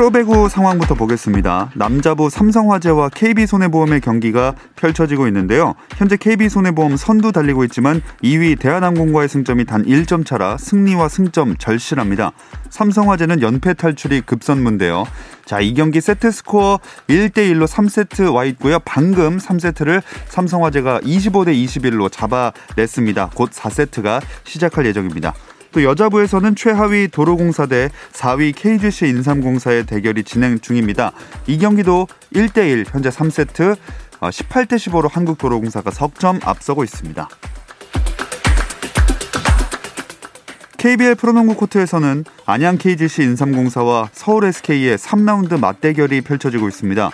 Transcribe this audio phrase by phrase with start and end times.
[0.00, 1.72] 프로배구 상황부터 보겠습니다.
[1.74, 5.74] 남자부 삼성화재와 KB손해보험의 경기가 펼쳐지고 있는데요.
[5.98, 12.32] 현재 KB손해보험 선두 달리고 있지만 2위 대한항공과의 승점이 단 1점 차라 승리와 승점 절실합니다.
[12.70, 15.04] 삼성화재는 연패 탈출이 급선무인데요.
[15.44, 16.78] 자, 이 경기 세트 스코어
[17.10, 18.78] 1대1로 3세트 와 있고요.
[18.78, 23.32] 방금 3세트를 삼성화재가 25대 21로 잡아냈습니다.
[23.34, 25.34] 곧 4세트가 시작할 예정입니다.
[25.72, 31.12] 또 여자부에서는 최하위 도로공사 대 4위 KGC 인삼공사의 대결이 진행 중입니다.
[31.46, 33.76] 이 경기도 1대1 현재 3세트
[34.20, 37.28] 18대 어, 15로 한국도로공사가 석점 앞서고 있습니다.
[40.76, 47.10] KBL 프로농구 코트에서는 안양 KGC 인삼공사와 서울 SK의 3라운드 맞대결이 펼쳐지고 있습니다.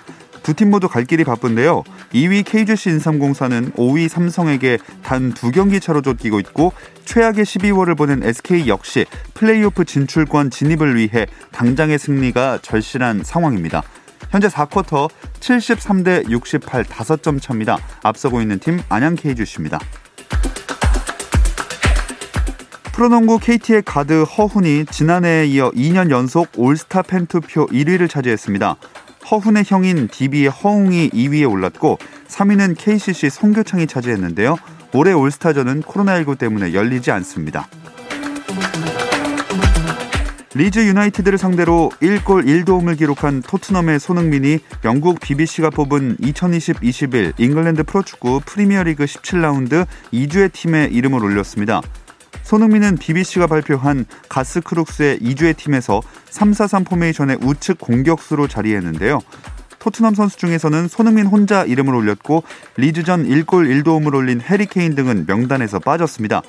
[0.46, 1.82] 두 팀 모두 갈 길이 바쁜데요.
[2.12, 6.72] 2위 KGC 인삼공사는 5위 삼성에게 단 두 경기 차로 쫓기고 있고
[7.04, 13.82] 최악의 12월을 보낸 SK 역시 플레이오프 진출권 진입을 위해 당장의 승리가 절실한 상황입니다.
[14.30, 17.78] 현재 4쿼터 73대 68 5점 차입니다.
[18.04, 19.80] 앞서고 있는 팀 안양 KGC입니다.
[22.92, 28.76] 프로농구 KT의 가드 허훈이 지난해에 이어 2년 연속 올스타 팬투표 1위를 차지했습니다.
[29.30, 34.56] 허훈의 형인 DB의 허웅이 2위에 올랐고 3위는 KCC 송교창이 차지했는데요.
[34.94, 37.68] 올해 올스타전은 코로나19 때문에 열리지 않습니다.
[40.54, 49.04] 리즈 유나이티드를 상대로 1골 1도움을 기록한 토트넘의 손흥민이 영국 BBC가 뽑은 2020-21 잉글랜드 프로축구 프리미어리그
[49.04, 51.82] 17라운드 이 주의 팀에 이름을 올렸습니다.
[52.46, 59.18] 손흥민은 BBC가 발표한 가스 크룩스의 이 주의 팀에서 3-4-3 포메이션의 우측 공격수로 자리했는데요.
[59.80, 62.44] 토트넘 선수 중에서는 손흥민 혼자 이름을 올렸고
[62.76, 66.42] 리즈전 1골 1도움을 올린 해리 케인 등은 명단에서 빠졌습니다.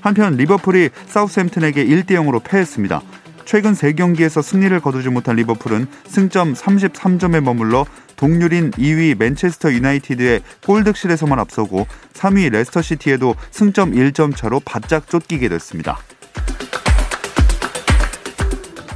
[0.00, 3.00] 한편 리버풀이 사우스햄튼에게 1대 0으로 패했습니다.
[3.46, 7.86] 최근 3경기에서 승리를 거두지 못한 리버풀은 승점 33점에 머물러
[8.16, 15.98] 동률인 2위 맨체스터 유나이티드의 골득실에서만 앞서고 3위 레스터시티에도 승점 1점 차로 바짝 쫓기게 됐습니다.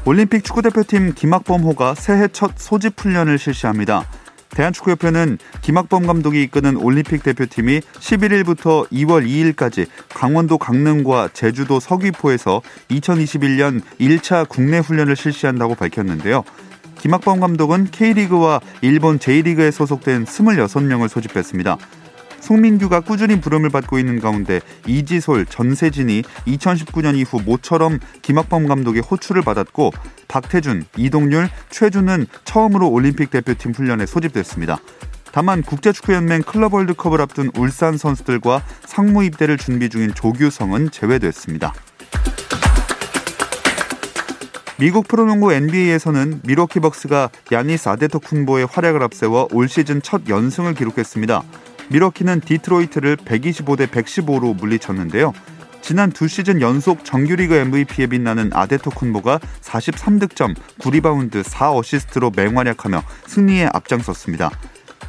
[0.05, 4.05] 올림픽 축구대표팀 김학범호가 새해 첫 소집 훈련을 실시합니다.
[4.50, 14.49] 대한축구협회는 김학범 감독이 이끄는 올림픽 대표팀이 11일부터 2월 2일까지 강원도 강릉과 제주도 서귀포에서 2021년 1차
[14.49, 16.44] 국내 훈련을 실시한다고 밝혔는데요.
[16.99, 21.78] 김학범 감독은 K리그와 일본 J리그에 소속된 26명을 소집했습니다.
[22.41, 29.93] 송민규가 꾸준히 부름을 받고 있는 가운데 이지솔, 전세진이 2019년 이후 모처럼 김학범 감독의 호출을 받았고
[30.28, 34.78] 박태준, 이동률, 최준은 처음으로 올림픽 대표팀 훈련에 소집됐습니다.
[35.33, 41.72] 다만 국제축구연맹 클럽 월드컵을 앞둔 울산 선수들과 상무 입대를 준비 중인 조규성은 제외됐습니다.
[44.81, 51.43] 미국 프로농구 NBA에서는 밀워키 벅스가 야니스 아데토쿤보의 활약을 앞세워 올 시즌 첫 연승을 기록했습니다.
[51.91, 55.33] 밀워키는 디트로이트를 125대 115로 물리쳤는데요.
[55.83, 64.51] 지난 두 시즌 연속 정규리그 MVP에 빛나는 아데토쿤보가 43득점, 9리바운드, 4어시스트로 맹활약하며 승리에 앞장섰습니다.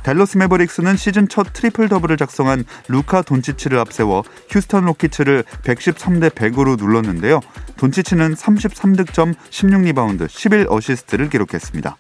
[0.03, 7.41] 댈러스 메버릭스는 시즌 첫 트리플 더블을 작성한 루카 돈치치를 앞세워 휴스턴 로키츠를 113대 100으로 눌렀는데요.
[7.77, 11.95] 돈치치는 33득점, 16리바운드, 11어시스트를 기록했습니다.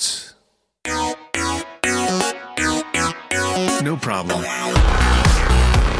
[0.00, 0.33] 스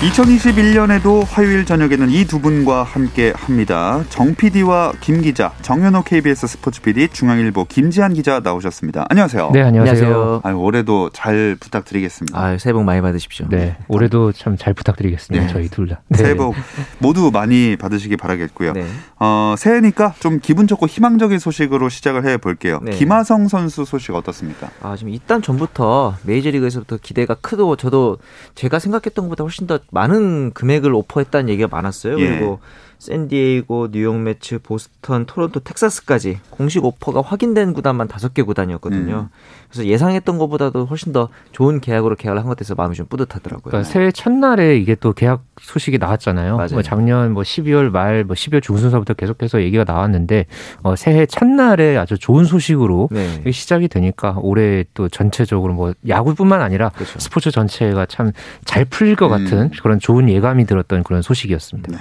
[0.05, 4.03] 2021년에도 화요일 저녁에는 이 두 분과 함께 합니다.
[4.11, 9.06] 정 PD와 김 기자, 정현호 KBS 스포츠 PD, 중앙일보 김지한 기자 나오셨습니다.
[9.09, 9.51] 안녕하세요.
[9.53, 10.41] 네, 안녕하세요.
[10.43, 12.39] 아유, 올해도 잘 부탁드리겠습니다.
[12.39, 13.47] 아, 새해 복 많이 받으십시오.
[13.49, 15.47] 네, 올해도 참 잘 부탁드리겠습니다.
[15.47, 15.53] 네.
[15.53, 16.01] 저희 둘 다.
[16.15, 16.35] 새해 네.
[16.37, 16.55] 복
[16.99, 18.73] 모두 많이 받으시기 바라겠고요.
[18.73, 18.85] 네.
[19.21, 22.81] 어, 새해니까 좀 기분 좋고 희망적인 소식으로 시작을 해 볼게요.
[22.83, 22.93] 네.
[22.93, 24.71] 김하성 선수 소식 어떻습니까?
[24.83, 28.19] 아, 지금 일단 전부터 메이저리그에서부터 기대가 크고 저도
[28.55, 32.19] 제가 생각했던 것보다 훨씬 더 많은 금액을 오퍼했다는 얘기가 많았어요.
[32.20, 32.29] 예.
[32.29, 32.58] 그리고
[32.99, 39.29] 샌디에이고, 뉴욕 매츠, 보스턴, 토론토, 텍사스까지 공식 오퍼가 확인된 구단만 다섯 개 구단이었거든요.
[39.31, 39.38] 음.
[39.70, 43.70] 그래서 예상했던 것보다도 훨씬 더 좋은 계약으로 계약을 한 것 같아서 마음이 좀 뿌듯하더라고요.
[43.73, 46.56] 그러니까 새해 첫날에 이게 또 계약 소식이 나왔잖아요.
[46.56, 46.69] 맞아요.
[46.73, 50.46] 뭐 작년 뭐 12월 말, 뭐 12월 중순서부터 계속해서 얘기가 나왔는데
[50.82, 53.50] 어, 새해 첫날에 아주 좋은 소식으로 네.
[53.50, 57.19] 시작이 되니까 올해 또 전체적으로 뭐 야구뿐만 아니라 그렇죠.
[57.19, 58.32] 스포츠 전체가 참
[58.64, 59.44] 잘 풀릴 것 음.
[59.44, 61.93] 같은 그런 좋은 예감이 들었던 그런 소식이었습니다.
[61.93, 61.99] 네.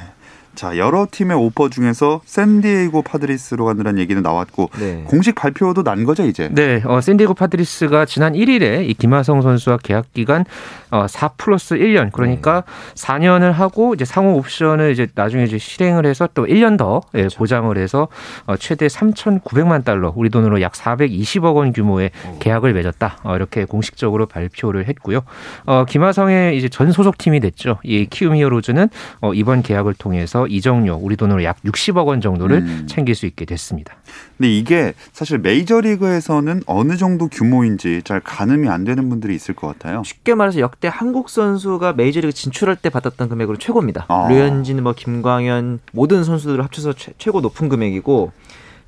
[0.56, 5.04] 자, 여러 팀의 오퍼 중에서 샌디에이고 파드리스로 간다는 얘기는 나왔고 네.
[5.08, 6.50] 공식 발표도 난 거죠, 이제.
[6.52, 10.46] 네, 어, 샌디에고 파드리스가 지난 1일에 이 김하성 선수와 계약 기간
[10.92, 12.64] 어, 4 플러스 1년 그러니까
[12.94, 17.76] 4년을 하고 이제 상호 옵션을 이제 나중에 이제 실행을 해서 또 1년 더 예, 보장을
[17.78, 18.08] 해서
[18.46, 23.18] 어, 최대 3,900만 달러 우리 돈으로 약 420억 원 규모의 계약을 맺었다.
[23.24, 25.22] 어, 이렇게 공식적으로 발표를 했고요.
[25.66, 27.80] 어, 김하성의 이제 전 소속 팀이 됐죠.
[27.84, 28.90] 이 키움 히어로즈는
[29.22, 32.88] 어, 이번 계약을 통해서 이정료 우리 돈으로 약 60억 원 정도를 음.
[32.88, 33.96] 챙길 수 있게 됐습니다.
[34.38, 40.04] 근데 이게 사실 메이저리그에서는 어느 정도 규모인지 잘 가늠이 안 되는 분들이 있을 것 같아요.
[40.04, 44.06] 쉽게 말해서 역대 한국 선수가 메이저리그 진출할 때 받았던 금액으로 최고입니다.
[44.08, 44.28] 아.
[44.30, 48.32] 류현진, 뭐 김광현 모든 선수들을 합쳐서 최, 고 높은 금액이고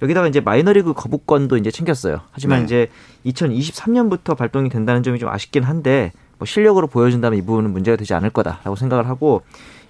[0.02, 2.22] 여기다가 이제 마이너리그 거부권도 이제 챙겼어요.
[2.32, 2.66] 하지만 네.
[2.66, 2.90] 이제
[3.26, 8.30] 2023년부터 발동이 된다는 점이 좀 아쉽긴 한데 뭐 실력으로 보여준다면 이 부분은 문제가 되지 않을
[8.32, 9.42] 거다라고 생각을 하고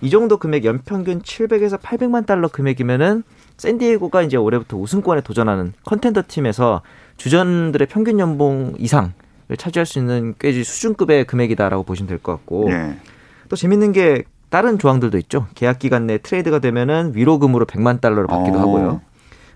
[0.02, 3.24] 이 정도 금액 연평균 700에서 800만 달러 금액이면은
[3.58, 6.82] 샌디에고가 이제 올해부터 우승권에 도전하는 컨텐더 팀에서
[7.18, 9.12] 주전들의 평균 연봉 이상을
[9.58, 12.98] 차지할 수 있는 꽤 수준급의 금액이다라고 보시면 될 것 같고 예.
[13.48, 15.48] 또 재밌는 게 다른 조항들도 있죠.
[15.56, 18.62] 계약 기간 내 트레이드가 되면은 위로금으로 100만 달러를 받기도 어.
[18.62, 19.02] 하고요.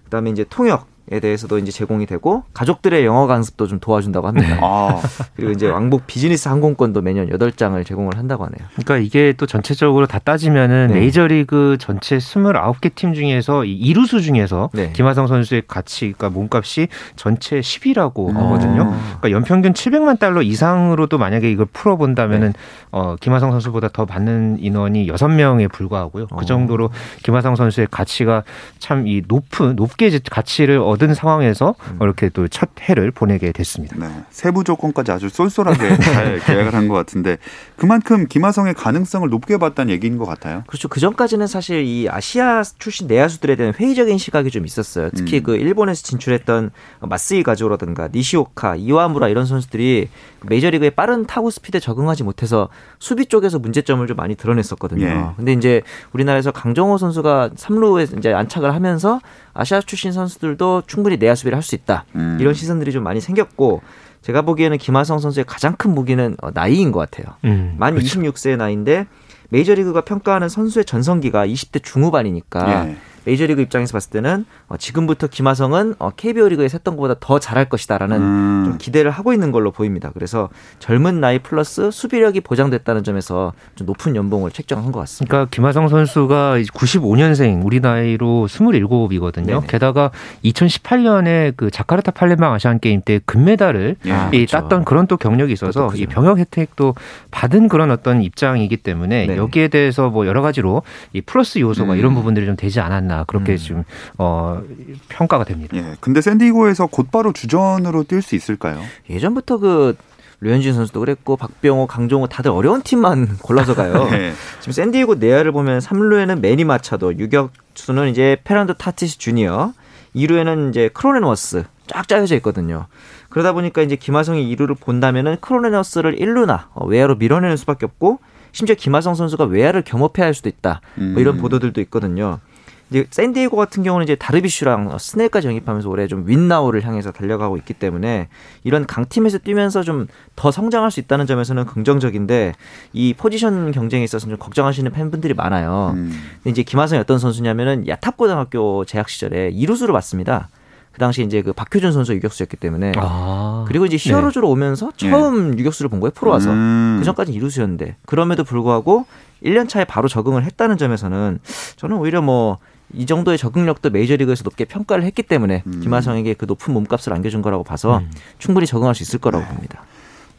[0.06, 4.59] 그다음에 이제 통역 에 대해서도 이제 제공이 되고 가족들의 영어 강습도 좀 도와준다고 합니다.
[4.61, 5.01] 아,
[5.35, 8.67] 그리고 이제 왕복 비즈니스 항공권도 매년 8장을 제공을 한다고 하네요.
[8.73, 11.00] 그러니까 이게 또 전체적으로 다 따지면은 네.
[11.00, 14.91] 메이저리그 전체 29개 팀 중에서 이 이루수 중에서 네.
[14.94, 18.38] 김하성 선수의 가치, 그러니까 몸값이 전체 10위라고 음.
[18.38, 18.83] 하거든요.
[18.83, 18.97] 어.
[19.19, 22.53] 그러니까 연평균 700만 달러 이상으로도 만약에 이걸 풀어 본다면은
[22.91, 26.27] 어, 김하성 선수보다 더 받는 인원이 6명에 불과하고요.
[26.29, 26.35] 어.
[26.35, 26.91] 그 정도로
[27.23, 28.44] 김하성 선수의 가치가
[28.77, 31.99] 참 이 높은 높게 이제 가치를 얻은 상황에서 음.
[32.01, 33.95] 이렇게 또 첫 해를 보내게 됐습니다.
[33.97, 34.07] 네.
[34.31, 37.37] 세부 조건까지 아주 쏠쏠하게 잘 계약을 한 것 같은데
[37.77, 40.63] 그만큼 김하성의 가능성을 높게 봤다는 얘기인 것 같아요.
[40.67, 40.87] 그렇죠.
[40.87, 45.09] 그 전까지는 사실 이 아시아 출신 내야수들에 대한 회의적인 시각이 좀 있었어요.
[45.15, 45.43] 특히 음.
[45.43, 50.09] 그 일본에서 진출했던 마스이 가조라든가 니시오카, 이와무라 이런 선수들이
[50.47, 55.05] 메이저리그의 빠른 타구 스피드에 적응하지 못해서 수비 쪽에서 문제점을 좀 많이 드러냈었거든요.
[55.05, 55.25] 예.
[55.37, 55.81] 근데 이제
[56.13, 59.19] 우리나라에서 강정호 선수가 3루에 이제 안착을 하면서
[59.59, 62.06] 아시아 출신 선수들도 충분히 내야 수비를 할 수 있다.
[62.15, 62.38] 음.
[62.39, 63.81] 이런 시선들이 좀 많이 생겼고
[64.21, 67.35] 제가 보기에는 김하성 선수의 가장 큰 무기는 어, 나이인 것 같아요.
[67.45, 68.19] 음, 만 그렇죠.
[68.21, 69.06] 26세의 나이인데
[69.50, 72.97] 메이저리그가 평가하는 선수의 전성기가 20대 중후반이니까 예.
[73.29, 78.18] 메이저리그 입장에서 봤을 때는 어, 지금부터 김하성은 어, KBO 리그에서 했던 것보다 더 잘할 것이다라는
[78.18, 78.63] 음.
[78.65, 80.11] 좀 기대를 하고 있는 걸로 보입니다.
[80.13, 80.49] 그래서
[80.80, 85.31] 젊은 나이 플러스 수비력이 보장됐다는 점에서 좀 높은 연봉을 책정한 것 같습니다.
[85.31, 89.45] 그러니까 김하성 선수가 95년생 우리 나이로 27이거든요.
[89.45, 89.68] 네네.
[89.68, 90.11] 게다가
[90.44, 94.11] 2018년에 그 자카르타 팔렘방 아시안 게임 때 금메달을 예.
[94.11, 94.57] 아, 이 그렇죠.
[94.57, 96.06] 땄던 그런 또 경력이 있어서 이.
[96.09, 96.95] 병역 혜택도
[97.30, 99.37] 받은 그런 어떤 입장이기 때문에 네네.
[99.37, 100.81] 여기에 대해서 뭐 여러 가지로
[101.13, 101.99] 이 플러스 요소가 음.
[101.99, 103.57] 이런 부분들이 좀 되지 않았나 그렇게 음.
[103.57, 103.83] 지금
[104.18, 104.61] 어
[105.09, 105.78] 평가가 됩니다.
[105.78, 105.95] 예.
[105.99, 108.81] 근데 샌디고에서 곧바로 주전으로 뛸 수 있을까요?
[109.09, 109.95] 예전부터 그
[110.42, 114.07] 류현진 선수도 그랬고 박병호, 강정호 다들 어려운 팀만 골라서 가요.
[114.14, 114.33] 예.
[114.59, 119.73] 지금 샌디에고 내야를 보면 3루에는 매니 마차도, 유격수는 이제 페르난도 타티스 주니어,
[120.16, 122.85] 2루에는 이제 크로넨워스 쫙 짜여져 있거든요.
[123.30, 128.19] 그러다 보니까 이제 김하성이 2루를 본다면은 크로넨워스를 1루나 어, 외야로 밀어내는 수밖에 없고
[128.52, 130.81] 심지어 김하성 선수가 외야를 겸업해야 할 수도 있다.
[130.95, 131.42] 뭐 이런 음.
[131.42, 132.40] 보도들도 있거든요.
[132.89, 138.29] 이제 샌디에고 같은 경우는 이제 다르비슈랑 스넬까지 영입하면서 올해 좀 윈나우를 향해서 달려가고 있기 때문에
[138.63, 140.07] 이런 강팀에서 뛰면서 좀
[140.39, 142.53] 더 성장할 수 있다는 점에서는 긍정적인데
[142.93, 145.91] 이 포지션 경쟁에 있어서 좀 걱정하시는 팬분들이 많아요.
[145.95, 146.17] 음.
[146.35, 150.47] 근데 이제 김하성이 어떤 선수냐면은 야탑고등학교 재학 시절에 이루수를 봤습니다.
[150.93, 153.65] 그 당시 이제 그 박효준 선수 유격수였기 때문에 아.
[153.67, 156.95] 그리고 이제 히어로즈로 오면서 처음 유격수를 본 거예요 프로 와서 음.
[156.99, 159.05] 그 전까지 이루수였는데 그럼에도 불구하고
[159.43, 161.39] 1년 차에 바로 적응을 했다는 점에서는
[161.75, 162.59] 저는 오히려 뭐
[162.93, 165.79] 이 정도의 적응력도 메이저리그에서 높게 평가를 했기 때문에 음.
[165.81, 168.11] 김하성에게 그 높은 몸값을 안겨준 거라고 봐서 음.
[168.37, 169.51] 충분히 적응할 수 있을 거라고 네.
[169.51, 169.83] 봅니다.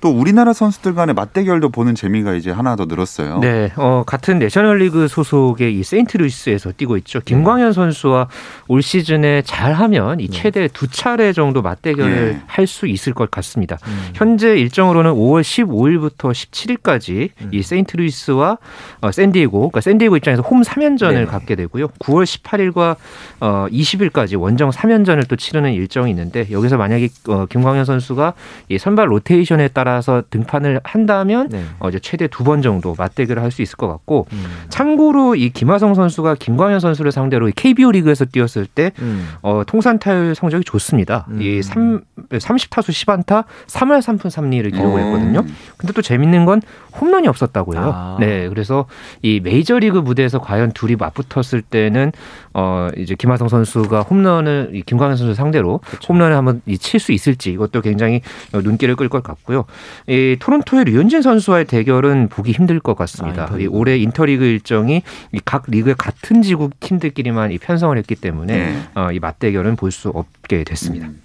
[0.01, 3.39] 또 우리나라 선수들 간의 맞대결도 보는 재미가 이제 하나 더 늘었어요.
[3.41, 7.21] 네, 어, 같은 내셔널리그 소속의 이 세인트루이스에서 뛰고 있죠.
[7.21, 8.29] 김광현 선수와
[8.69, 12.43] 올 시즌에 잘하면 이 최대 두 차례 정도 맞대결을 예.
[12.47, 13.77] 할수 있을 것 같습니다.
[13.87, 14.09] 음.
[14.15, 17.51] 현재 일정으로는 5월 15일부터 17일까지 음.
[17.53, 18.59] 이 세인트루이스와
[19.03, 21.25] 어, 샌디에고, 그러니까 샌디에고 입장에서 홈 3연전을 네네.
[21.27, 21.89] 갖게 되고요.
[21.89, 22.97] 9월 18일과
[23.41, 28.33] 어, 20일까지 원정 3연전을 또 치르는 일정이 있는데 여기서 만약에 어, 김광현 선수가
[28.71, 31.65] 이 선발 로테이션에 따라 서 등판을 한다면 네.
[31.79, 34.45] 어, 이제 최대 두 번 정도 맞대결을 할 수 있을 것 같고 음.
[34.69, 39.29] 참고로 이 김하성 선수가 김광현 선수를 상대로 이 KBO 리그에서 뛰었을 때 음.
[39.43, 41.27] 어, 통산 타율 성적이 좋습니다.
[41.31, 41.43] 음.
[41.43, 45.05] 이 3, 30타수 10안타 3할 3푼 3리를 기록을 어.
[45.05, 45.45] 했거든요.
[45.77, 46.63] 근데 또 재밌는 건
[47.01, 47.81] 홈런이 없었다고요.
[47.81, 48.17] 아.
[48.21, 48.87] 네, 그래서
[49.23, 52.13] 이 메이저리그 무대에서 과연 둘이 맞붙었을 때는
[52.55, 57.81] 어 이제 김하성 선수가 홈런을 이 김광현 선수 상대로 홈런을 한번 칠 수 있을지 이것도
[57.81, 58.21] 굉장히
[58.53, 59.65] 어, 눈길을 끌 것 같고요.
[60.09, 63.49] 이 토론토의 류현진 선수와의 대결은 보기 힘들 것 같습니다.
[63.53, 63.59] 아.
[63.59, 68.83] 이 올해 인터리그 일정이 이각 리그의 같은 지구 팀들끼리만 이 편성을 했기 때문에 네.
[68.95, 71.09] 어, 이 맞대결은 볼 수 없게 됐습니다.
[71.09, 71.21] 음.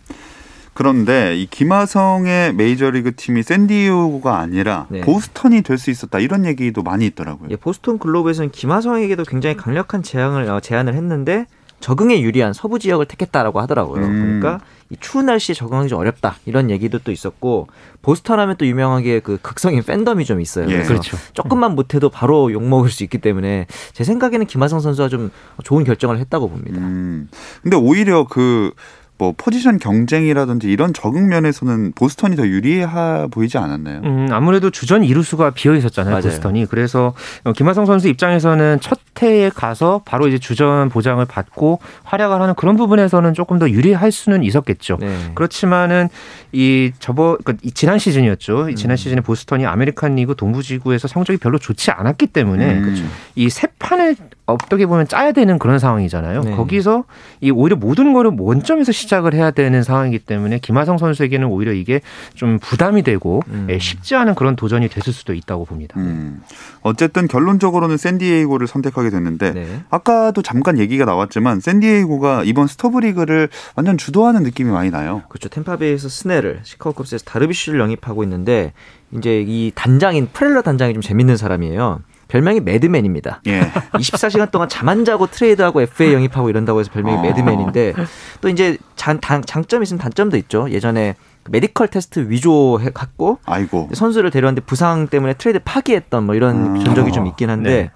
[0.74, 5.02] 그런데 이 김하성의 메이저리그 팀이 샌디에고가 아니라 네.
[5.02, 7.48] 보스턴이 될 수 있었다 이런 얘기도 많이 있더라고요.
[7.52, 11.46] 예, 보스턴 글로브에서는 김하성에게도 굉장히 강력한 제안을 어, 제안을 했는데
[11.80, 14.04] 적응에 유리한 서부 지역을 택했다라고 하더라고요.
[14.04, 14.40] 음.
[14.42, 17.68] 그러니까 이 추운 날씨에 적응하기 좀 어렵다 이런 얘기도 또 있었고
[18.02, 20.70] 보스턴 하면 또 유명하게 그 극성인 팬덤이 좀 있어요.
[20.70, 20.84] 예.
[20.84, 21.18] 그렇죠.
[21.34, 25.32] 조금만 못해도 바로 욕 먹을 수 있기 때문에 제 생각에는 김하성 선수가 좀
[25.64, 26.80] 좋은 결정을 했다고 봅니다.
[26.80, 27.30] 음.
[27.64, 28.72] 근데 오히려 그
[29.18, 32.86] 뭐 포지션 경쟁이라든지 이런 적응 면에서는 보스턴이 더 유리해
[33.32, 34.02] 보이지 않았나요?
[34.04, 36.24] 음, 아무래도 주전 이루수가 비어 있었잖아요, 맞아요.
[36.24, 36.66] 보스턴이.
[36.66, 37.14] 그래서
[37.46, 42.76] 어, 김하성 선수 입장에서는 첫 해에 가서 바로 이제 주전 보장을 받고 활약을 하는 그런
[42.76, 44.98] 부분에서는 조금 더 유리할 수는 있었겠죠.
[45.00, 45.32] 네.
[45.36, 46.10] 그렇지만은
[46.52, 48.68] 이 저번 그러니까 이 지난 시즌이었죠.
[48.68, 48.76] 이 음.
[48.76, 53.10] 지난 시즌에 보스턴이 아메리칸 리그 동부 지구에서 성적이 별로 좋지 않았기 때문에 음.
[53.36, 56.44] 이 세 판을 어떻게 보면 짜야 되는 그런 상황이잖아요.
[56.44, 56.56] 네.
[56.56, 57.06] 거기서
[57.42, 62.02] 이 오히려 모든 거를 원점에서 시작을 해야 되는 상황이기 때문에 김하성 선수에게는 오히려 이게
[62.36, 63.68] 좀 부담이 되고 음.
[63.70, 66.00] 예, 쉽지 않은 그런 도전이 됐을 수도 있다고 봅니다.
[66.00, 66.42] 음.
[66.82, 69.82] 어쨌든 결론적으로는 샌디에이고를 선택하게 됐는데 네.
[69.90, 75.24] 아까도 잠깐 얘기가 나왔지만 샌디에이고가 이번 스토브리그를 완전 주도하는 느낌이 많이 나요.
[75.30, 75.50] 그렇죠.
[75.50, 78.74] 템파베이에서 스네를 시카고 컵스에서 다르비쉬를 영입하고 있는데
[79.12, 82.02] 이제 이 단장인 프렐러 단장이 좀 재밌는 사람이에요.
[82.28, 83.42] 별명이 매드맨입니다.
[83.48, 83.62] 예.
[83.94, 87.22] 24시간 동안 잠 안 자고 트레이드하고 FA 영입하고 이런다고 해서 별명이 어.
[87.22, 87.94] 매드맨인데
[88.42, 90.70] 또 이제 장, 단, 장점이 있으면 단점도 있죠.
[90.70, 91.16] 예전에
[91.50, 93.90] 메디컬 테스트 위조했고 아이고.
[93.94, 96.84] 선수를 데려왔는데 부상 때문에 트레이드 파기했던 뭐 이런 음.
[96.84, 97.14] 전적이 어.
[97.14, 97.92] 좀 있긴 한데 네.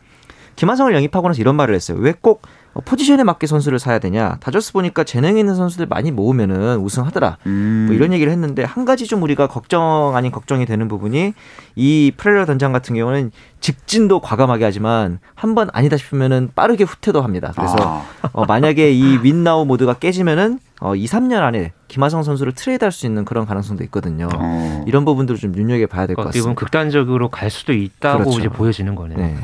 [0.56, 1.98] 김하성을 영입하고 나서 이런 말을 했어요.
[2.00, 2.42] 왜 꼭
[2.86, 4.38] 포지션에 맞게 선수를 사야 되냐?
[4.40, 7.38] 다저스 보니까 재능 있는 선수들 많이 모으면은 우승하더라.
[7.48, 7.86] 음.
[7.88, 11.34] 뭐 이런 얘기를 했는데 한 가지 좀 우리가 걱정 아닌 걱정이 되는 부분이
[11.76, 17.52] 이 프렐러 단장 같은 경우는 직진도 과감하게 하지만 한 번 아니다 싶으면은 빠르게 후퇴도 합니다.
[17.56, 18.06] 그래서 아.
[18.34, 23.26] 어, 만약에 이 윈나우 모드가 깨지면은 어, 2, 3년 안에 김하성 선수를 트레이드할 수 있는
[23.26, 24.30] 그런 가능성도 있거든요.
[24.34, 24.86] 어.
[24.88, 26.60] 이런 부분들을 좀 눈여겨 봐야 될것 어떻게 보면 같습니다.
[26.60, 28.40] 극단적으로 갈 수도 있다고 그렇죠.
[28.40, 29.18] 이제 보여지는 거네요.
[29.18, 29.36] 네.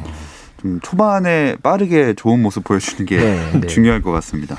[0.65, 3.67] 좀 초반에 빠르게 좋은 모습 보여주는 게 네, 네.
[3.67, 4.57] 중요할 것 같습니다.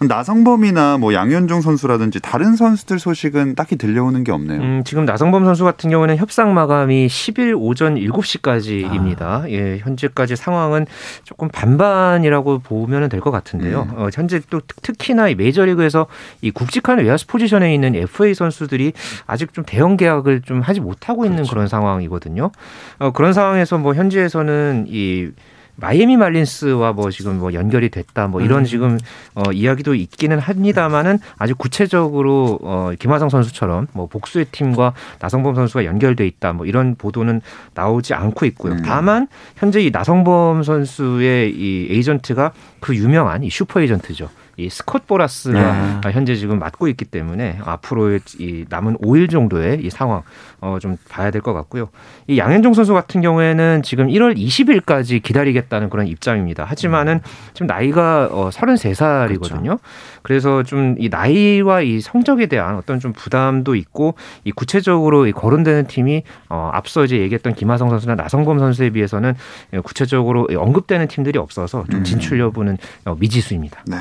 [0.00, 4.60] 나성범이나 뭐 양현종 선수라든지 다른 선수들 소식은 딱히 들려오는 게 없네요.
[4.60, 9.22] 음, 지금 나성범 선수 같은 경우는 협상 마감이 10일 오전 7시까지입니다.
[9.22, 9.44] 아.
[9.48, 10.86] 예, 현재까지 상황은
[11.24, 13.88] 조금 반반이라고 보면 될 것 같은데요.
[13.90, 13.98] 음.
[13.98, 16.06] 어, 현재 또 특- 특히나 이 메이저리그에서
[16.42, 18.92] 이 굵직한 외야수 포지션에 있는 FA 선수들이
[19.26, 21.50] 아직 좀 대형 계약을 좀 하지 못하고 있는 그렇죠.
[21.54, 22.50] 그런 상황이거든요.
[22.98, 25.28] 어, 그런 상황에서 뭐 현지에서는 이
[25.76, 28.64] 마이애미 말린스와 뭐 지금 뭐 연결이 됐다 뭐 이런 음.
[28.64, 28.98] 지금
[29.34, 36.26] 어 이야기도 있기는 합니다만은 아주 구체적으로 어 김하성 선수처럼 뭐 복수의 팀과 나성범 선수가 연결돼
[36.26, 37.40] 있다 뭐 이런 보도는
[37.74, 38.74] 나오지 않고 있고요.
[38.74, 38.82] 음.
[38.84, 44.28] 다만 현재 이 나성범 선수의 이 에이전트가 그 유명한 이 슈퍼 에이전트죠.
[44.56, 46.12] 이 스콧 보라스가 네.
[46.12, 50.22] 현재 지금 맡고 있기 때문에 앞으로의 이 남은 5일 정도의 이 상황
[50.64, 51.88] 어 좀 봐야 될 것 같고요.
[52.26, 56.64] 이 양현종 선수 같은 경우에는 지금 1월 20일까지 기다리겠다는 그런 입장입니다.
[56.64, 57.20] 하지만은
[57.52, 59.78] 지금 나이가 어 33살이거든요.
[60.22, 65.86] 그래서 좀 이 나이와 이 성적에 대한 어떤 좀 부담도 있고 이 구체적으로 이 거론되는
[65.86, 69.34] 팀이 어 앞서 이제 얘기했던 김하성 선수나 나성범 선수에 비해서는
[69.82, 72.04] 구체적으로 언급되는 팀들이 없어서 좀 음.
[72.04, 73.84] 진출 여부는 어, 미지수입니다.
[73.86, 73.96] 네.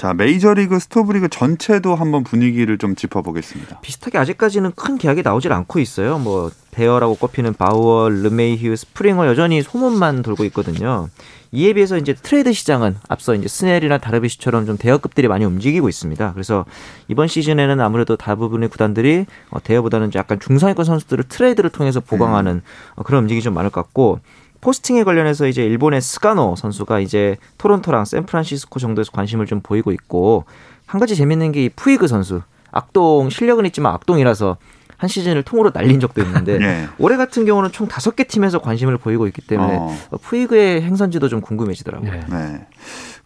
[0.00, 3.80] 자, 메이저리그 스토브리그 전체도 한번 분위기를 좀 짚어보겠습니다.
[3.80, 6.18] 비슷하게 아직까지는 큰 계약이 나오질 않고 있어요.
[6.18, 11.10] 뭐 베어라고 꼽히는 바우어, 르메이휴, 스프링어 여전히 소문만 돌고 있거든요.
[11.52, 16.32] 이에 비해서 이제 트레이드 시장은 앞서 이제 스넬이나 다르비시처럼 좀 대어급들이 많이 움직이고 있습니다.
[16.32, 16.64] 그래서
[17.08, 22.62] 이번 시즌에는 아무래도 대부분의 구단들이 어, 대어보다는 약간 중상위권 선수들을 트레이드를 통해서 보강하는
[22.94, 24.20] 어, 그런 움직임이 좀 많을 것 같고
[24.60, 30.44] 포스팅에 관련해서 이제 일본의 스가노 선수가 이제 토론토랑 샌프란시스코 정도에서 관심을 좀 보이고 있고
[30.86, 34.56] 한 가지 재밌는 게 이 푸이그 선수 악동 실력은 있지만 악동이라서
[34.96, 36.86] 한 시즌을 통으로 날린 적도 있는데 네.
[36.98, 39.96] 올해 같은 경우는 총 다섯 개 팀에서 관심을 보이고 있기 때문에 어.
[40.20, 42.10] 푸이그의 행선지도 좀 궁금해지더라고요.
[42.10, 42.20] 네.
[42.28, 42.66] 네.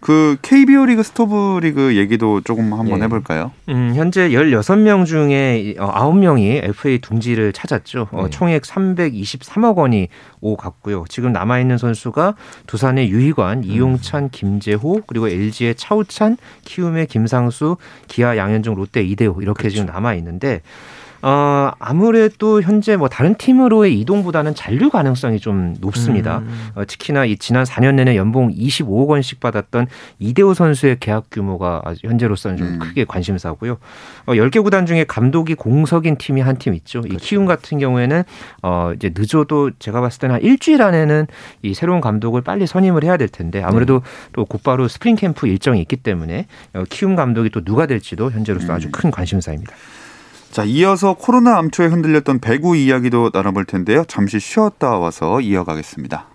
[0.05, 3.05] 그 KBO 리그 스토브 리그 얘기도 조금 한번 예.
[3.05, 3.53] 해볼까요?
[3.71, 8.09] 음, 현재 16명 중에 어, 9명이 FA 둥지를 찾았죠.
[8.13, 8.31] 어, 네.
[8.31, 10.09] 총액 323억 원이
[10.43, 11.07] 오갔고요.
[11.09, 12.35] 지금 남아있는 선수가
[12.67, 19.87] 두산의 유희관, 이용찬, 김재호, 그리고 LG의 차우찬, 키움의 김상수, 기아 양현종, 롯데 이대호 이렇게 지금
[19.87, 20.61] 남아있는데
[21.27, 26.39] 어, 아무래도 현재 뭐 다른 팀으로의 이동보다는 잔류 가능성이 좀 높습니다.
[26.39, 26.69] 음.
[26.75, 29.87] 어, 특히나 이 지난 4년 내내 연봉 25억 원씩 받았던
[30.19, 32.79] 이대호 선수의 계약 규모가 현재로서는 좀 음.
[32.79, 33.79] 크게 관심사고요.
[34.27, 37.01] 어, 10개 구단 중에 감독이 공석인 팀이 한 팀 있죠.
[37.07, 38.23] 이 키움 같은 경우에는
[38.63, 41.27] 어, 이제 늦어도 제가 봤을 때는 한 일주일 안에는
[41.63, 44.03] 이 새로운 감독을 빨리 선임을 해야 될 텐데 아무래도
[44.33, 48.91] 또 곧바로 스프링 캠프 일정이 있기 때문에 어, 키움 감독이 또 누가 될지도 현재로서 아주
[48.93, 49.75] 큰 관심사입니다.
[50.55, 54.05] 자, 이어서 코로나 암초에 흔들렸던 배구 이야기도 나눠볼 텐데요.
[54.07, 56.29] 잠시 쉬었다 와서 이어가겠습니다.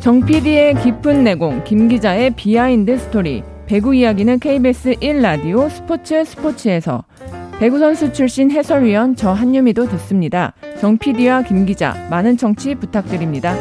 [0.00, 3.42] 정 PD의 깊은 내공, 김 기자의 비하인드 스토리.
[3.66, 7.02] 배구 이야기는 KBS 1라디오 스포츠 스포츠에서
[7.58, 10.52] 배구 선수 출신 해설위원 저 한유미도 듣습니다.
[10.78, 13.56] 정 PD와 김 기자 많은 청취 부탁드립니다.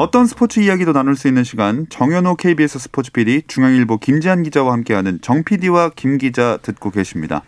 [0.00, 5.18] 어떤 스포츠 이야기도 나눌 수 있는 시간 정현호 KBS 스포츠 PD 중앙일보 김지한 기자와 함께하는
[5.20, 7.42] 정 PD와 김 기자 듣고 계십니다.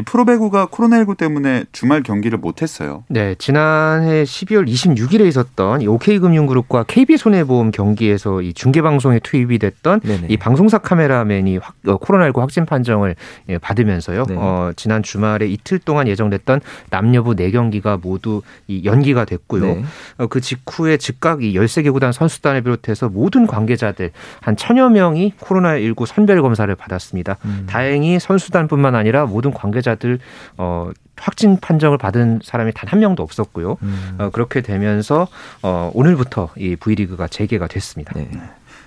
[0.00, 3.04] 이 프로배구가 코로나19 때문에 주말 경기를 못했어요.
[3.08, 10.26] 네, 지난해 12월 26일에 있었던 이 OK금융그룹과 KB손해보험 경기에서 이 중계방송에 투입이 됐던 네네.
[10.30, 13.14] 이 방송사 카메라맨이 확, 어, 코로나19 확진 판정을
[13.50, 14.24] 예, 받으면서요.
[14.24, 14.34] 네.
[14.38, 19.64] 어, 지난 주말에 이틀 동안 예정됐던 남녀부 4경기가 모두 이 연기가 됐고요.
[19.64, 19.84] 네.
[20.16, 26.06] 어, 그 직후에 즉각 이 13개 구단 선수단을 비롯해서 모든 관계자들 한 천여 명이 코로나19
[26.06, 27.36] 선별 검사를 받았습니다.
[27.44, 27.66] 음.
[27.68, 30.18] 다행히 선수단뿐만 아니라 모든 관계자 들
[30.56, 33.76] 어, 확진 판정을 받은 사람이 단 한 명도 없었고요.
[33.82, 34.16] 음.
[34.18, 35.28] 어, 그렇게 되면서
[35.62, 38.12] 어, 오늘부터 이 V리그가 재개가 됐습니다.
[38.14, 38.28] 네.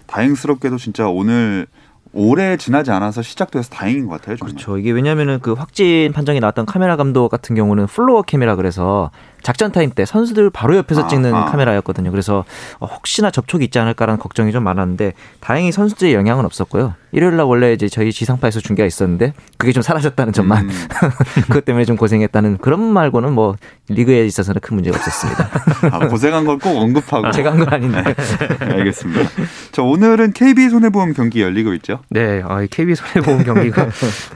[0.08, 1.68] 다행스럽게도 진짜 오늘
[2.16, 4.36] 오래 지나지 않아서 시작돼서 다행인 것 같아요.
[4.38, 4.54] 정말.
[4.56, 4.78] 그렇죠.
[4.78, 9.10] 이게 왜냐면은 그 확진 판정이 나왔던 카메라 감독 같은 경우는 floor cam이라 그래서
[9.44, 11.46] 작전 타임 때 선수들 바로 옆에서 찍는 아하.
[11.52, 12.10] 카메라였거든요.
[12.12, 12.46] 그래서
[12.80, 16.96] 어, 혹시나 접촉이 있지 않을까라는 걱정이 좀 많았는데 다행히 선수들의 영향은 없었고요.
[17.12, 20.88] 일요일 날 원래 이제 저희 지상파에서 중계가 있었는데 그게 좀 사라졌다는 점만 음,
[21.48, 23.56] 그것 때문에 좀 고생했다는 그런 말고는 뭐
[23.90, 25.50] 리그에 있어서는 큰 문제가 없었습니다.
[25.92, 27.32] 아, 고생한 걸 꼭 언급하고.
[27.32, 28.16] 제가 한 건 아닌데.
[28.62, 29.30] 알겠습니다.
[29.72, 32.00] 자, 오늘은 KB 손해보험 경기 열리고 있죠.
[32.10, 33.88] 네, 아, 이 KB 손해보험 경기가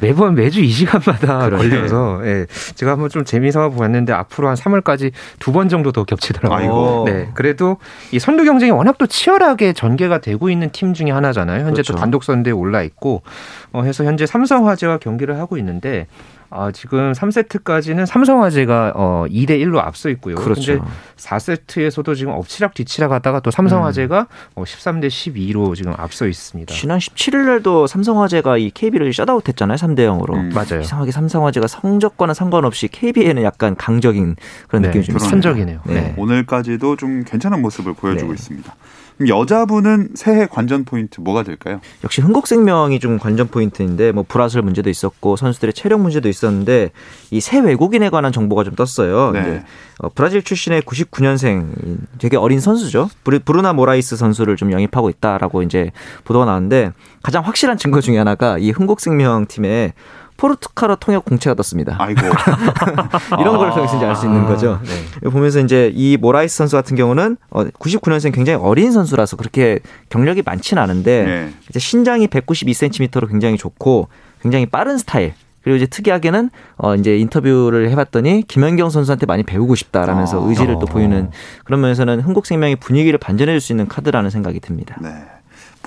[0.01, 4.96] 매번 매주 이 시간마다 걸려서 예, 제가 한번 좀 재미삼아 보았는데 앞으로 한 3월까지
[5.39, 6.57] 두 번 정도 더 겹치더라고요.
[6.59, 7.03] 아이고.
[7.07, 7.77] 네, 그래도
[8.11, 11.59] 이 선두 경쟁이 워낙 또 치열하게 전개가 되고 있는 팀 중에 하나잖아요.
[11.61, 11.93] 현재 그렇죠.
[11.93, 13.21] 또 단독 선두에 올라 있고
[13.73, 16.07] 어, 해서 현재 삼성화재와 경기를 하고 있는데
[16.49, 20.35] 아, 지금 3세트까지는 삼성화재가 어, 2대 1로 앞서 있고요.
[20.35, 20.79] 그렇죠.
[20.79, 20.85] 근데
[21.17, 26.73] 4세트에서도 지금 엎치락 뒤치락 하다가 또 삼성화재가 어, 13대 12로 지금 앞서 있습니다.
[26.73, 29.75] 지난 17일 날도 삼성화재가 이 KB를 셧아웃 했잖아요.
[29.75, 30.35] 3대 0으로.
[30.35, 30.51] 음.
[30.53, 30.81] 맞아요.
[30.81, 34.35] 이상하게 삼성화재가 성적과는 상관없이 KB에는 약간 강적인
[34.67, 35.17] 그런 네, 느낌이 좀.
[35.19, 35.81] 선적이네요.
[35.85, 35.93] 네.
[35.93, 36.13] 네.
[36.17, 38.35] 오늘까지도 좀 괜찮은 모습을 보여주고 네.
[38.35, 38.75] 있습니다.
[39.25, 41.79] 여자부는 새해 관전 포인트 뭐가 될까요?
[42.03, 46.91] 역시 흥국생명이 좀 관전 포인트인데 뭐 불화설 문제도 있었고 선수들의 체력 문제도 있었는데
[47.31, 49.31] 이 새 외국인에 관한 정보가 좀 떴어요.
[49.31, 49.39] 네.
[49.41, 49.63] 이제
[49.99, 53.09] 어, 브라질 출신의 99년생 되게 어린 선수죠.
[53.23, 55.91] 브루- 브루나 모라이스 선수를 좀 영입하고 있다라고 이제
[56.25, 56.91] 보도가 나왔는데
[57.23, 59.93] 가장 확실한 증거 중에 하나가 이 흥국생명 팀에
[60.37, 61.95] 포르투갈어 통역 공채가 떴습니다.
[61.99, 62.21] 아이고.
[63.41, 64.79] 이런 걸 통해서 이제 알수 있는 거죠.
[64.83, 65.29] 네.
[65.29, 70.81] 보면서 이제 이 모라이스 선수 같은 경우는 어, 99년생 굉장히 어린 선수라서 그렇게 경력이 많지는
[70.81, 71.53] 않은데 네.
[71.69, 74.07] 이제 신장이 192cm로 굉장히 좋고
[74.41, 75.33] 굉장히 빠른 스타일.
[75.63, 80.47] 그리고 이제 특이하게는 어 이제 인터뷰를 해봤더니 김연경 선수한테 많이 배우고 싶다라면서 어.
[80.47, 81.29] 의지를 또 보이는
[81.65, 84.95] 그런 면에서는 흥국생명이 분위기를 반전해줄 수 있는 카드라는 생각이 듭니다.
[85.01, 85.09] 네.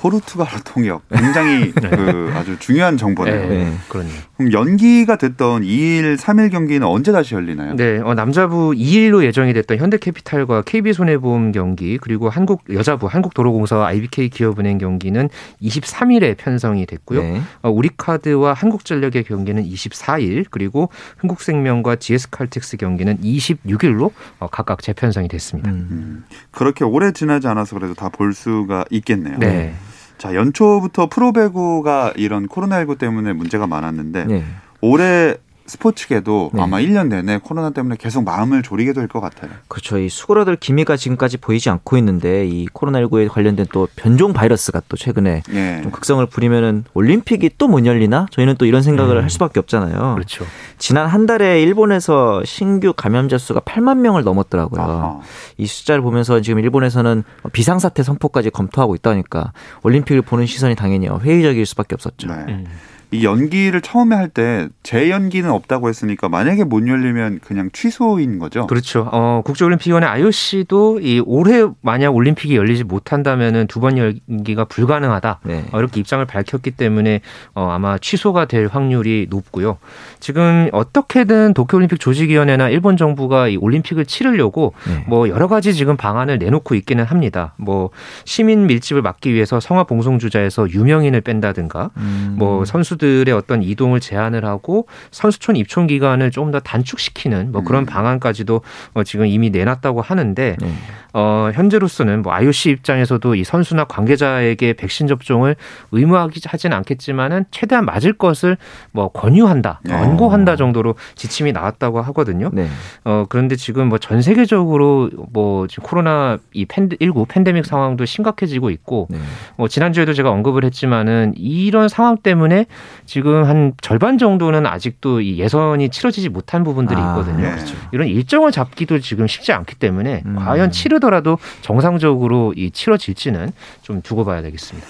[0.00, 3.48] 포르투갈로 통역 굉장히 그 아주 중요한 정보네요.
[3.48, 4.14] 네, 그렇네요.
[4.36, 7.76] 그럼 연기가 됐던 2일, 3일 경기는 언제 다시 열리나요?
[7.76, 14.78] 네, 어, 남자부 2일로 예정이 됐던 현대캐피탈과 KB손해보험 경기 그리고 한국 여자부 한국도로공사와 IBK 기업은행
[14.78, 15.28] 경기는
[15.62, 17.20] 23일에 편성이 됐고요.
[17.22, 17.42] 네.
[17.62, 25.70] 어, 우리카드와 한국전력의 경기는 24일 그리고 흥국생명과 GS칼텍스 경기는 26일로 어, 각각 재편성이 됐습니다.
[25.70, 25.88] 음.
[25.90, 29.38] 음, 그렇게 오래 지나지 않아서 그래도 다 볼 수가 있겠네요.
[29.38, 29.72] 네.
[30.20, 34.44] 자, 연초부터 프로배구가 이런 코로나19 때문에 문제가 많았는데 네.
[34.82, 35.36] 올해
[35.70, 36.62] 스포츠계도 네.
[36.62, 39.50] 아마 1년 내내 코로나 때문에 계속 마음을 졸이게 될 것 같아요.
[39.68, 39.98] 그렇죠.
[39.98, 45.42] 이 수그러들 기미가 지금까지 보이지 않고 있는데 이 코로나19에 관련된 또 변종 바이러스가 또 최근에
[45.52, 45.80] 예.
[45.82, 48.26] 좀 극성을 부리면은 올림픽이 또 못 열리나?
[48.32, 49.22] 저희는 또 이런 생각을 음.
[49.22, 50.14] 할 수밖에 없잖아요.
[50.16, 50.44] 그렇죠.
[50.78, 54.80] 지난 한 달에 일본에서 신규 감염자 수가 8만 명을 넘었더라고요.
[54.82, 55.20] 아하.
[55.56, 59.52] 이 숫자를 보면서 지금 일본에서는 비상사태 선포까지 검토하고 있다니까
[59.82, 62.26] 올림픽을 보는 시선이 당연히 회의적일 수밖에 없었죠.
[62.28, 62.34] 네.
[62.48, 62.66] 음.
[63.12, 68.68] 이 연기를 처음에 할 때 재연기는 없다고 했으니까 만약에 못 열리면 그냥 취소인 거죠.
[68.68, 69.08] 그렇죠.
[69.10, 75.40] 어, 국제올림픽위원회 IOC도 이 올해 만약 올림픽이 열리지 못한다면은 두 번 열기가 불가능하다.
[75.44, 75.64] 네.
[75.72, 77.22] 어, 이렇게 입장을 밝혔기 때문에
[77.54, 79.78] 어, 아마 취소가 될 확률이 높고요.
[80.20, 85.04] 지금 어떻게든 도쿄올림픽 조직위원회나 일본 정부가 이 올림픽을 치르려고 네.
[85.08, 87.54] 뭐 여러 가지 지금 방안을 내놓고 있기는 합니다.
[87.56, 87.90] 뭐
[88.26, 92.34] 시민 밀집을 막기 위해서 성화 봉송 주자에서 유명인을 뺀다든가 음.
[92.38, 97.84] 뭐 선수 들의 어떤 이동을 제한을 하고 선수촌 입촌 기간을 조금 더 단축시키는 뭐 그런
[97.84, 97.86] 음.
[97.86, 98.60] 방안까지도
[98.94, 100.72] 어, 지금 이미 내놨다고 하는데 네.
[101.12, 105.56] 어, 현재로서는 뭐 IOC 입장에서도 이 선수나 관계자에게 백신 접종을
[105.90, 108.56] 의무하기 하진 않겠지만은 최대한 맞을 것을
[108.92, 109.96] 뭐 권유한다, 네.
[109.96, 112.50] 권고한다 정도로 지침이 나왔다고 하거든요.
[112.52, 112.68] 네.
[113.04, 118.70] 어, 그런데 지금 뭐 전 세계적으로 뭐 지금 코로나 이 팬데, 19 팬데믹 상황도 심각해지고
[118.70, 119.18] 있고 네.
[119.56, 122.66] 뭐 지난주에도 제가 언급을 했지만은 이런 상황 때문에
[123.06, 127.42] 지금 한 절반 정도는 아직도 이 예선이 치러지지 못한 부분들이 아, 있거든요.
[127.42, 127.50] 네.
[127.52, 127.76] 그렇죠.
[127.92, 130.36] 이런 일정을 잡기도 지금 쉽지 않기 때문에 음.
[130.36, 134.86] 과연 치르더라도 정상적으로 이 치러질지는 좀 두고 봐야 되겠습니다.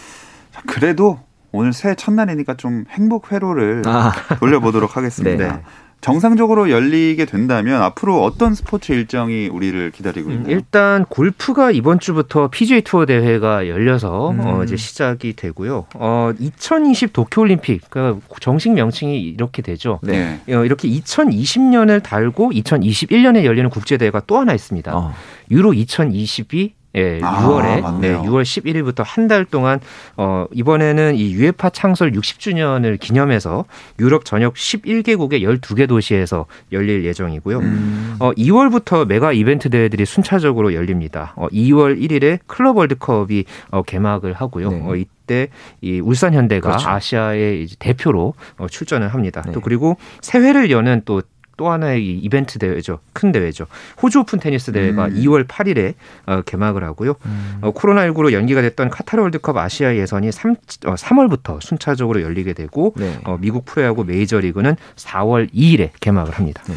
[0.53, 1.21] 자, 그래도
[1.53, 5.57] 오늘 새해 첫날이니까 좀 행복 회로를 아, 돌려보도록 하겠습니다.
[5.57, 5.63] 네.
[6.01, 10.53] 정상적으로 열리게 된다면 앞으로 어떤 스포츠 일정이 우리를 기다리고 음, 있나요?
[10.55, 14.41] 일단 골프가 이번 주부터 PGA 투어 대회가 열려서 음.
[14.41, 15.87] 어, 이제 시작이 되고요.
[15.95, 20.01] 어, 2020 도쿄올림픽 그 정식 명칭이 이렇게 되죠.
[20.03, 20.41] 네.
[20.49, 24.97] 어, 이렇게 2020년을 달고 2021년에 열리는 국제 대회가 또 하나 있습니다.
[24.97, 25.15] 어.
[25.51, 28.23] 유로 2022 예, 아, 6월에 맞네요.
[28.23, 29.79] 네, 6월 11일부터 한 달 동안
[30.17, 33.65] 어 이번에는 이 유에파 창설 60주년을 기념해서
[34.01, 37.59] 유럽 전역 11개국의 12개 도시에서 열릴 예정이고요.
[37.59, 38.17] 음.
[38.19, 41.33] 어 2월부터 메가 이벤트 대회들이 순차적으로 열립니다.
[41.37, 44.71] 어 2월 1일에 클럽 월드컵이 어 개막을 하고요.
[44.71, 44.83] 네.
[44.85, 45.49] 어 이때
[45.81, 46.89] 이 울산 현대가 그렇죠.
[46.89, 49.43] 아시아의 이제 대표로 어 출전을 합니다.
[49.47, 49.53] 네.
[49.53, 51.23] 또 그리고 새해를 여는 또
[51.61, 53.01] 또 하나의 이 이벤트 대회죠.
[53.13, 53.67] 큰 대회죠.
[54.03, 55.15] 호주 오픈 테니스 대회가 음.
[55.17, 55.93] 2월 8일에
[56.25, 57.17] 어, 개막을 하고요.
[57.61, 60.53] 어, 코로나19로 연기가 됐던 카타르 월드컵 아시아 예선이 3,
[60.87, 63.21] 어, 3월부터 순차적으로 열리게 되고 네.
[63.25, 66.63] 어, 미국 프로야구 메이저리그는 4월 2일에 개막을 합니다.
[66.67, 66.77] 네,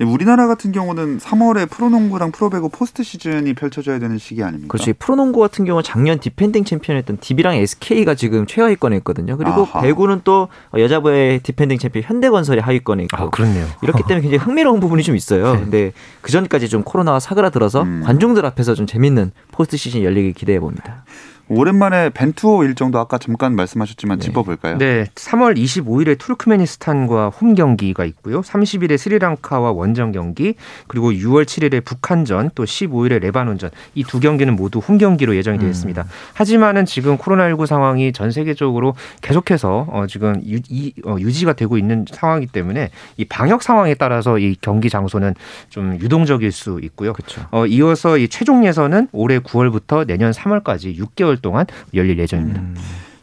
[0.00, 4.68] 우리나라 같은 경우는 3월에 프로농구랑 프로배구 포스트 시즌이 펼쳐져야 되는 시기 아닙니까?
[4.72, 4.90] 그렇죠.
[4.90, 9.36] 이 프로농구 같은 경우는 작년 디펜딩 챔피언이었던 DB랑 SK가 지금 최하위권에 있거든요.
[9.36, 9.80] 그리고 아하.
[9.82, 13.66] 배구는 또 여자부의 디펜딩 챔피언 현대건설이 하위권에 있고 아, 그렇네요.
[13.82, 15.54] 이렇기 때문에 굉장히 흥미로운 부분이 좀 있어요.
[15.54, 15.60] 네.
[15.60, 18.02] 근데 그 전까지 좀 코로나가 사그라들어서 음.
[18.04, 21.04] 관중들 앞에서 좀 재밌는 포스트 시즌 열리길 기대해 봅니다.
[21.48, 24.24] 오랜만에 벤투호 일정도 아까 잠깐 말씀하셨지만 네.
[24.26, 24.78] 짚어볼까요?
[24.78, 28.40] 네, 3월 25일에 투르크메니스탄과 홈 경기가 있고요.
[28.40, 30.54] 30일에 스리랑카와 원정 경기,
[30.86, 33.70] 그리고 6월 7일에 북한전, 또 15일에 레바논전.
[33.94, 36.04] 이 두 경기는 모두 홈 경기로 예정이 되어 있습니다.
[36.34, 42.04] 하지만은 지금 코로나19 상황이 전 세계적으로 계속해서 어, 지금 유, 이, 어, 유지가 되고 있는
[42.10, 45.34] 상황이기 때문에 이 방역 상황에 따라서 이 경기 장소는
[45.70, 47.14] 좀 유동적일 수 있고요.
[47.14, 47.42] 그렇죠.
[47.50, 52.60] 어, 이어서 이 최종 예선은 올해 9월부터 내년 3월까지 6개월 동안 열릴 예정입니다.
[52.60, 52.74] 음.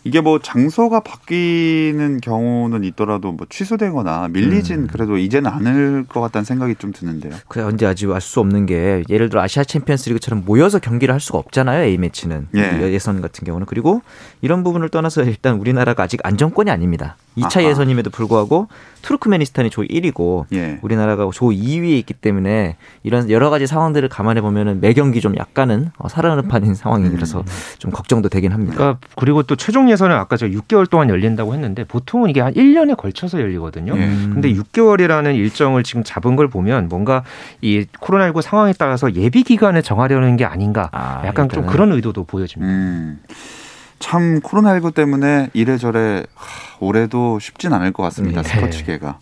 [0.05, 4.87] 이게 뭐 장소가 바뀌는 경우는 있더라도 뭐 취소되거나 밀리진 음.
[4.87, 7.33] 그래도 이제는 않을 것 같다는 생각이 좀 드는데요.
[7.49, 11.37] 그래 언제 아직 알 수 없는 게 예를 들어 아시아 챔피언스리그처럼 모여서 경기를 할 수가
[11.39, 12.91] 없잖아요 A 매치는 예.
[12.93, 14.01] 예선 같은 경우는 그리고
[14.41, 17.17] 이런 부분을 떠나서 일단 우리나라가 아직 안정권이 아닙니다.
[17.39, 17.69] 2차 아하.
[17.69, 18.67] 예선임에도 불구하고
[19.01, 20.77] 투르크메니스탄이 조 1위고 예.
[20.81, 25.91] 우리나라가 조 2위에 있기 때문에 이런 여러 가지 상황들을 감안해 보면은 매 경기 좀 약간은
[25.97, 27.43] 어, 살아가는 판인 상황이라서
[27.77, 28.75] 좀 걱정도 되긴 합니다.
[28.75, 32.97] 그러니까 그리고 또 최종 예선은 아까 저 6개월 동안 열린다고 했는데 보통은 이게 한 1년에
[32.97, 33.95] 걸쳐서 열리거든요.
[33.97, 34.03] 예.
[34.03, 34.31] 음.
[34.33, 37.23] 근데 6개월이라는 일정을 지금 잡은 걸 보면 뭔가
[37.61, 41.67] 이 코로나19 상황에 따라서 예비 기간을 정하려는 게 아닌가 아, 약간 좀 일단은.
[41.67, 42.71] 그런 의도도 보여집니다.
[42.71, 43.19] 음.
[43.99, 48.41] 참 코로나19 때문에 이래저래 하, 올해도 쉽진 않을 것 같습니다.
[48.41, 48.49] 네.
[48.49, 49.19] 스포츠계가.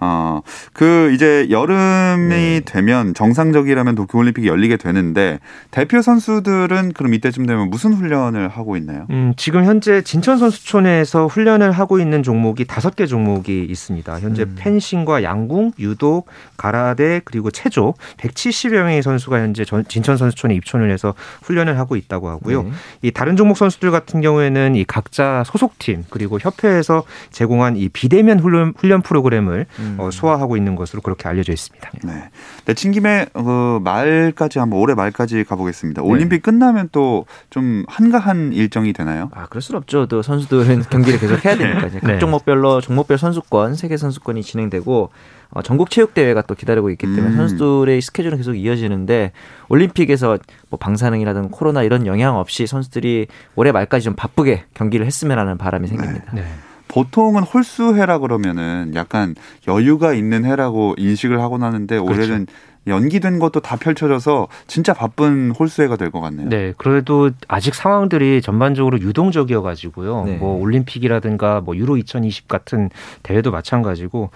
[0.00, 2.60] 어, 그 이제 여름이 네.
[2.64, 9.06] 되면 정상적이라면 도쿄올림픽이 열리게 되는데 대표 선수들은 그럼 이때쯤 되면 무슨 훈련을 하고 있나요?
[9.10, 14.20] 음, 지금 현재 진천 선수촌에서 훈련을 하고 있는 종목이 다섯 개 종목이 있습니다.
[14.20, 14.54] 현재 음.
[14.58, 16.24] 펜싱과 양궁, 유도,
[16.56, 22.28] 가라데 그리고 체조 170여 명의 선수가 현재 전- 진천 선수촌에 입촌을 해서 훈련을 하고 있다고
[22.28, 22.62] 하고요.
[22.62, 22.70] 네.
[23.02, 28.74] 이 다른 종목 선수들 같은 경우에는 이 각자 소속팀 그리고 협회에서 제공한 이 비대면 훈련,
[28.76, 29.87] 훈련 프로그램을 음.
[29.98, 31.90] 어, 소화하고 있는 것으로 그렇게 알려져 있습니다.
[32.04, 32.30] 네.
[32.66, 36.02] 내친 김에 그 말까지 한번 올해 말까지 가보겠습니다.
[36.02, 36.08] 네.
[36.08, 39.30] 올림픽 끝나면 또 좀 한가한 일정이 되나요?
[39.34, 40.06] 아, 그럴 순 없죠.
[40.06, 42.18] 또 선수들은 경기를 계속 해야 되니까 이제 각 네.
[42.18, 45.10] 종목별로 종목별 선수권, 세계 선수권이 진행되고
[45.50, 47.36] 어, 전국 체육 대회가 또 기다리고 있기 때문에 음.
[47.36, 49.32] 선수들의 스케줄은 계속 이어지는데
[49.68, 55.56] 올림픽에서 뭐 방사능이라든 코로나 이런 영향 없이 선수들이 올해 말까지 좀 바쁘게 경기를 했으면 하는
[55.56, 56.32] 바람이 생깁니다.
[56.34, 56.44] 네.
[56.88, 59.34] 보통은 홀수해라 그러면은 약간
[59.66, 62.12] 여유가 있는 해라고 인식을 하고 나는데 그렇죠.
[62.12, 62.46] 올해는
[62.86, 66.48] 연기된 것도 다 펼쳐져서 진짜 바쁜 홀수해가 될 것 같네요.
[66.48, 70.24] 네, 그래도 아직 상황들이 전반적으로 유동적이어가지고요.
[70.24, 70.36] 네.
[70.36, 72.88] 뭐 올림픽이라든가 뭐 유로 2020 같은
[73.22, 74.30] 대회도 마찬가지고,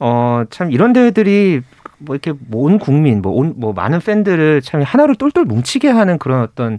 [0.00, 1.62] 어, 참 이런 대회들이
[1.98, 6.42] 뭐 이렇게 온 국민, 뭐, 온, 뭐 많은 팬들을 참 하나로 똘똘 뭉치게 하는 그런
[6.42, 6.78] 어떤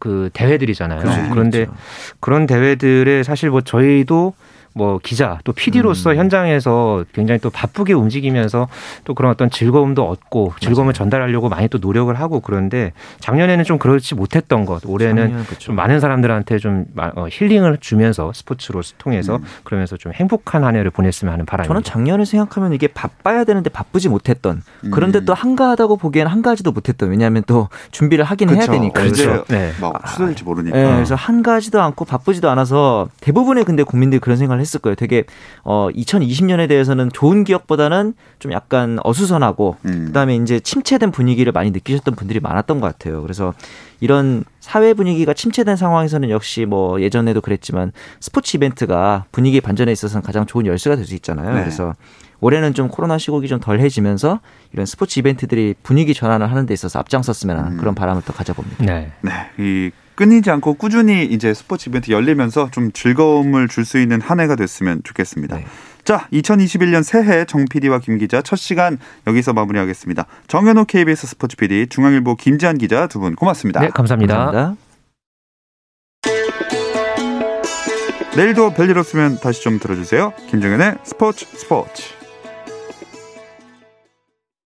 [0.00, 0.98] 그 대회들이잖아요.
[1.00, 1.20] 그렇죠.
[1.30, 1.80] 그런데 그렇죠.
[2.18, 4.34] 그런 대회들에 사실 뭐 저희도
[4.76, 6.16] 뭐 기자 또 PD로서 음.
[6.16, 8.68] 현장에서 굉장히 또 바쁘게 움직이면서
[9.04, 14.16] 또 그런 어떤 즐거움도 얻고 즐거움을 전달하려고 많이 또 노력을 하고 그런데 작년에는 좀 그렇지
[14.16, 15.58] 못했던 것 올해는 작년 그쵸.
[15.60, 19.44] 좀 많은 사람들한테 좀 마- 어, 힐링을 주면서 스포츠로 통해서 음.
[19.62, 21.68] 그러면서 좀 행복한 한 해를 보냈으면 하는 바람입니다.
[21.68, 24.60] 저는 작년을 생각하면 이게 바빠야 되는데 바쁘지 못했던
[24.92, 25.24] 그런데 음.
[25.24, 28.72] 또 한가하다고 보기에는 한가하지도 못했던 왜냐하면 또 준비를 하긴 해야 그쵸.
[28.72, 29.44] 되니까 그렇죠.
[29.48, 29.70] 네.
[29.80, 30.76] 막 후들지 모르니까.
[30.78, 34.96] 예, 그래서 한가하지도 않고 바쁘지도 않아서 대부분의 근데 국민들이 그런 생각을 했을 거예요.
[34.96, 35.24] 되게
[35.62, 40.06] 어 2020년에 대해서는 좋은 기억보다는 좀 약간 어수선하고 음.
[40.06, 43.22] 그다음에 이제 침체된 분위기를 많이 느끼셨던 분들이 많았던 것 같아요.
[43.22, 43.54] 그래서
[44.00, 50.44] 이런 사회 분위기가 침체된 상황에서는 역시 뭐 예전에도 그랬지만 스포츠 이벤트가 분위기 반전에 있어서는 가장
[50.46, 51.54] 좋은 열쇠가 될 수 있잖아요.
[51.54, 51.60] 네.
[51.60, 51.94] 그래서
[52.40, 54.40] 올해는 좀 코로나 시국이 좀 덜해지면서
[54.72, 57.76] 이런 스포츠 이벤트들이 분위기 전환을 하는 데 있어서 앞장섰으면 하는 음.
[57.78, 58.84] 그런 바람을 또 가져봅니다.
[58.84, 59.12] 네.
[59.22, 64.40] 네, 이 끊이지 않고 꾸준히 이제 스포츠 이벤트 열리면서 좀 즐거움을 줄 수 있는 한
[64.40, 65.56] 해가 됐으면 좋겠습니다.
[65.56, 65.66] 네.
[66.04, 70.26] 자, 2021년 새해 정 PD와 김 기자 첫 시간 여기서 마무리하겠습니다.
[70.48, 73.80] 정현호 KBS 스포츠 PD, 중앙일보 김지한 기자 두 분 고맙습니다.
[73.80, 74.36] 네, 감사합니다.
[74.36, 74.76] 감사합니다.
[78.36, 80.32] 내일도 별일 없으면 다시 좀 들어주세요.
[80.50, 82.23] 김정현의 스포츠 스포츠.